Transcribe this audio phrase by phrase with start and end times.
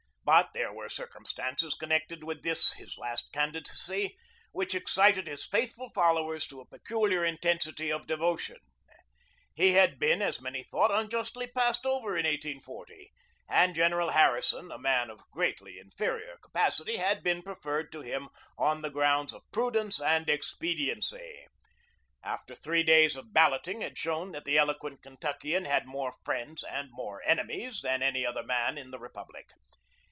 [0.23, 4.17] But there were circumstances connected with this his last candidacy
[4.53, 8.57] which excited his faithful followers to a peculiar intensity of devotion.
[9.55, 13.11] He had been, as many thought, unjustly passed over in 1840,
[13.49, 18.83] and General Harrison, a man of greatly inferior capacity, had been preferred to him on
[18.83, 21.45] the grounds of prudence and expediency,
[22.23, 26.89] after three days of balloting had shown that the eloquent Kentuckian had more friends and
[26.93, 29.49] more enemies than any other man in the republic.